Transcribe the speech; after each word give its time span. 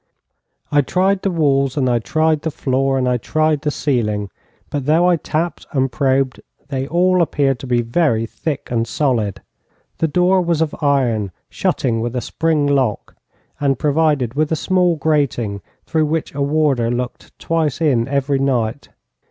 I 0.71 0.81
tried 0.81 1.21
the 1.21 1.29
walls, 1.29 1.77
and 1.77 1.87
I 1.87 1.99
tried 1.99 2.41
the 2.41 2.49
floor, 2.49 2.97
and 2.97 3.07
I 3.07 3.17
tried 3.17 3.61
the 3.61 3.69
ceiling, 3.69 4.31
but 4.71 4.87
though 4.87 5.07
I 5.07 5.15
tapped 5.15 5.67
and 5.73 5.91
probed, 5.91 6.41
they 6.69 6.87
all 6.87 7.21
appeared 7.21 7.59
to 7.59 7.67
be 7.67 7.83
very 7.83 8.25
thick 8.25 8.71
and 8.71 8.87
solid. 8.87 9.43
The 9.99 10.07
door 10.07 10.41
was 10.41 10.59
of 10.59 10.73
iron, 10.81 11.31
shutting 11.51 12.01
with 12.01 12.15
a 12.15 12.21
spring 12.21 12.65
lock, 12.65 13.15
and 13.59 13.77
provided 13.77 14.33
with 14.33 14.51
a 14.51 14.55
small 14.55 14.95
grating, 14.95 15.61
through 15.85 16.07
which 16.07 16.33
a 16.33 16.41
warder 16.41 16.89
looked 16.89 17.37
twice 17.37 17.79
in 17.79 18.07
every 18.07 18.39
night. 18.39 18.89